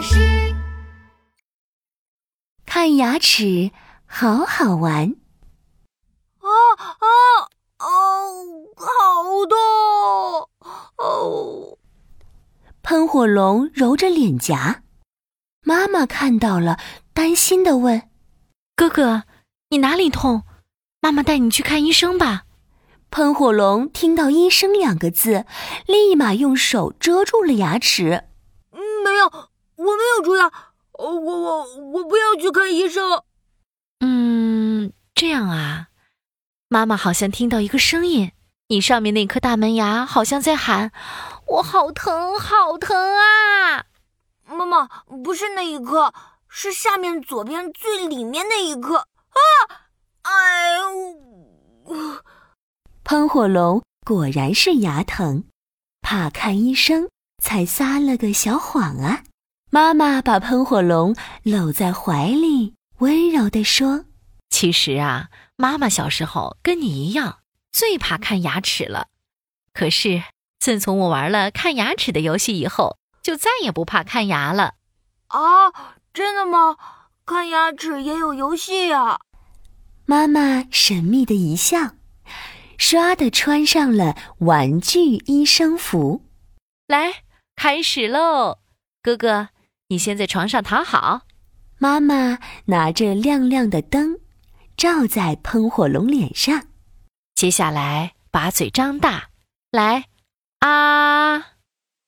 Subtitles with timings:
[0.00, 0.54] 巴士。
[2.64, 3.70] 看牙齿
[4.06, 5.14] 好好玩。
[6.38, 6.48] 啊
[6.78, 7.06] 啊
[7.78, 7.86] 哦，
[8.76, 10.48] 好痛！
[10.96, 11.78] 哦，
[12.80, 14.82] 喷火龙揉着脸颊，
[15.64, 16.78] 妈妈看到了，
[17.12, 18.08] 担心的问
[18.74, 19.24] ：“哥哥，
[19.68, 20.44] 你哪里痛？
[21.02, 22.44] 妈妈带你去看医生吧。”
[23.10, 25.44] 喷火龙听到“医生”两个字，
[25.86, 28.24] 立马用手遮住了牙齿。
[29.04, 29.49] 没有，
[29.80, 30.50] 我没有蛀牙。
[30.92, 33.22] 我我我不要去看医生。
[34.00, 35.88] 嗯，这样啊。
[36.68, 38.32] 妈妈好像听到一个声音，
[38.68, 40.92] 你上面那颗大门牙好像在喊
[41.48, 43.86] ：“我好疼，好疼啊！”
[44.46, 44.86] 妈妈，
[45.24, 46.12] 不是那一颗，
[46.48, 49.08] 是下面左边最里面那一颗啊！
[50.22, 52.20] 哎呦！
[53.02, 55.44] 喷火龙果然是牙疼，
[56.02, 57.08] 怕看医生，
[57.42, 59.22] 才撒了个小谎啊！
[59.72, 64.04] 妈妈把喷火龙搂在怀里，温柔地说
[64.50, 67.38] ：“其实啊，妈妈小时候跟你一样，
[67.70, 69.06] 最怕看牙齿了。
[69.72, 70.24] 可是
[70.58, 74.74] 自从我玩了看牙齿的游戏以后，就再也不怕看牙了。”
[75.28, 75.70] 啊，
[76.12, 76.76] 真的吗？
[77.24, 79.20] 看牙齿也有游戏呀？
[80.04, 81.92] 妈妈神秘的一笑。
[82.76, 86.24] 唰的穿上了玩具医生服，
[86.88, 87.22] 来
[87.54, 88.58] 开始喽！
[89.02, 89.50] 哥哥，
[89.90, 91.22] 你先在床上躺好。
[91.78, 94.20] 妈妈拿着亮亮的灯，
[94.76, 96.68] 照在喷火龙脸上。
[97.34, 99.30] 接下来把嘴张大，
[99.72, 100.04] 来
[100.60, 101.38] 啊！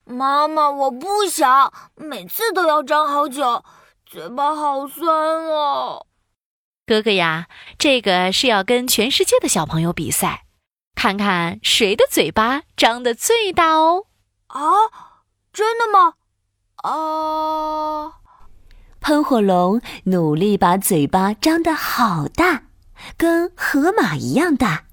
[0.04, 3.64] 妈妈，我不想，每次都要张好久，
[4.06, 6.06] 嘴巴好酸哦。
[6.86, 10.44] 哥哥呀，这个是要跟全世界的小朋友比赛。
[10.94, 14.06] 看看谁的嘴巴张得最大哦！
[14.46, 14.60] 啊，
[15.52, 16.14] 真的吗？
[16.82, 18.12] 哦！
[19.00, 22.64] 喷火龙努力把嘴巴张得好大，
[23.16, 24.84] 跟河马一样大。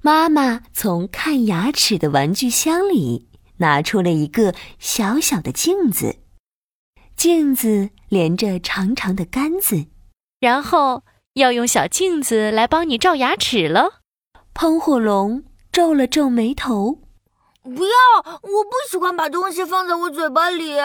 [0.00, 3.28] 妈妈从看牙齿的玩具箱里
[3.58, 6.16] 拿出了一个小小的镜子，
[7.14, 9.86] 镜子连着长长的杆子，
[10.40, 14.02] 然后要用小镜子来帮你照牙齿了。
[14.54, 16.98] 喷火龙皱了皱眉头，
[17.62, 17.92] 不要！
[18.42, 20.78] 我不喜欢把东西放在我嘴巴里。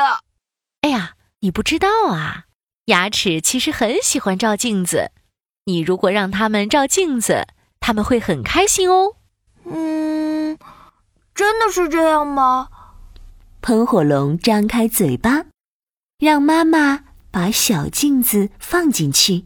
[0.82, 2.46] 哎呀，你不知道啊，
[2.86, 5.12] 牙齿其实很喜欢照镜子。
[5.66, 7.48] 你如果让它们照镜子，
[7.80, 9.16] 他们会很开心哦。
[9.66, 10.58] 嗯，
[11.36, 12.70] 真的是这样吗？
[13.62, 15.46] 喷火龙张开嘴巴，
[16.20, 19.46] 让妈妈把小镜子放进去。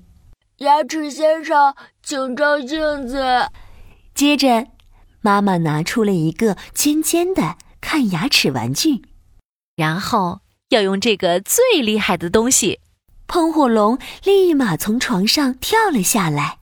[0.58, 3.50] 牙齿先生，请照镜子。
[4.14, 4.68] 接着，
[5.22, 9.04] 妈妈拿出了一个尖尖的看牙齿玩具，
[9.76, 12.80] 然后要用这个最厉害的东西。
[13.28, 16.60] 喷火龙立马从床上跳了下来。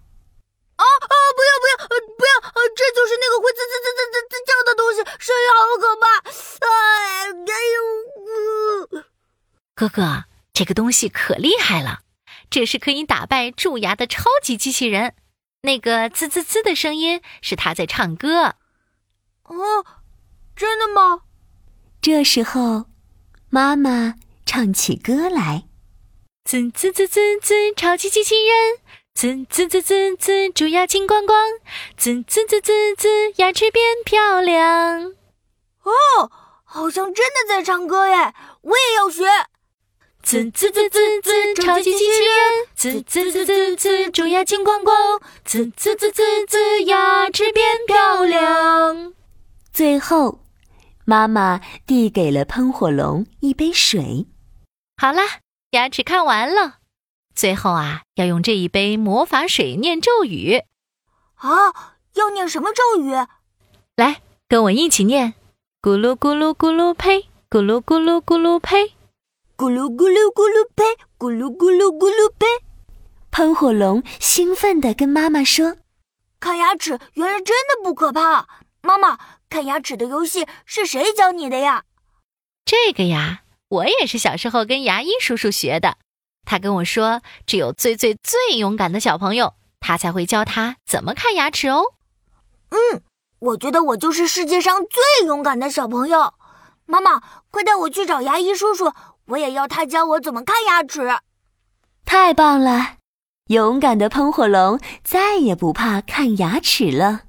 [0.76, 1.16] 啊啊！
[1.36, 1.76] 不要不要
[2.16, 2.32] 不要！
[2.76, 6.06] 这就是那个会滋滋滋滋滋滋叫的东西，声音好可怕！
[6.66, 6.68] 哎
[8.94, 9.04] 呦！
[9.74, 12.02] 哥哥，这个东西可厉害了，
[12.50, 15.16] 这是可以打败蛀牙的超级机器人。
[15.62, 18.56] 那个滋滋滋的声音是他在唱歌，
[19.44, 19.86] 哦，
[20.56, 21.24] 真的吗？
[22.02, 22.86] 这时候，
[23.50, 24.16] 妈妈
[24.46, 25.66] 唱起歌来：
[26.46, 28.80] 滋滋滋滋滋，超级机器人；
[29.14, 31.38] 滋滋滋滋滋，蛀牙金光光；
[31.98, 35.14] 滋滋滋滋滋，牙齿变漂亮。
[35.84, 36.32] 哦，
[36.64, 38.34] 好像真的在唱歌耶！
[38.62, 39.26] 我也要学。
[40.30, 42.68] 滋滋滋滋滋，超级机器人！
[42.76, 44.96] 滋滋滋滋滋，蛀牙金光光！
[45.44, 49.16] 滋滋滋滋滋，牙齿变漂亮。
[49.74, 50.42] 最后，
[51.04, 54.28] 妈妈递给了喷火龙一杯水。
[54.98, 55.24] 好啦，
[55.72, 56.76] 牙齿看完了。
[57.34, 60.62] 最后啊，要用这一杯魔法水念咒语。
[61.38, 61.74] 啊，
[62.14, 63.16] 要念什么咒语？
[63.96, 65.34] 来，跟我一起念：
[65.82, 68.94] 咕噜咕噜咕噜呸，咕噜咕噜咕噜呸。
[69.60, 70.86] 咕噜咕噜咕噜呸，
[71.18, 72.48] 咕噜咕噜咕噜呸！
[73.30, 75.76] 喷火龙兴奋地跟妈妈说
[76.40, 78.48] ：“看牙齿原来真的不可怕。
[78.82, 79.20] 妈妈，
[79.50, 81.84] 看牙齿的游戏是谁教你的呀？”
[82.64, 85.98] 这个呀，我也是小时候跟牙医叔叔学的。
[86.46, 91.84] 他跟我说，只有最最最勇敢的小朋友，他才会教他怎么看牙齿哦。
[92.70, 93.02] 嗯，
[93.40, 96.36] 我觉得我就是世界上最勇敢的小朋友。
[96.86, 97.22] 妈妈，
[97.52, 98.94] 快带我去找牙医叔叔。
[99.30, 101.02] 我也要他教我怎么看牙齿。
[102.06, 102.98] 太棒了！
[103.48, 107.22] 勇敢的喷火龙再也不怕看牙齿了。